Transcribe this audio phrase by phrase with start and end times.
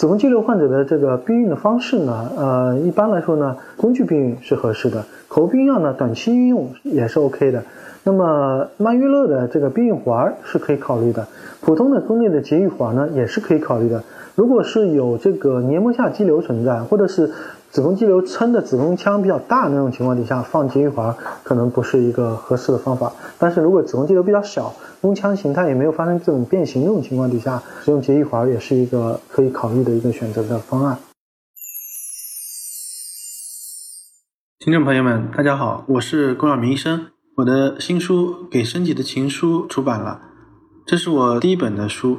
[0.00, 7.62] 子宫肌瘤患者的这个避孕的方式呢，呃，一般来说呢，工具避孕是合适的，口服避孕药呢，短期应用也是 OK 的。
[8.02, 11.28] 那么曼月乐的这个避孕环是可以考虑的，
[11.60, 14.02] 普通的宫内的节育环呢也是可以考虑的。
[14.34, 17.32] 如果是有这个黏膜下肌瘤存在，或者是
[17.70, 23.12] 子宫肌瘤撑的子宫腔比较大那种情况底下，放节育环可能不是一个合适的方法。
[23.38, 30.98] 但是如果子宫肌瘤比较小，宫腔形态也没有发生这种变形这种情况底下，使用节育环也是一个可以考虑的一个选择的方案。
[34.58, 37.06] 听众朋友们，大家好，我是龚晓明医生。
[37.36, 40.20] 我的新书《给身体的情书》出版了，
[40.84, 42.18] 这是我第一本的书。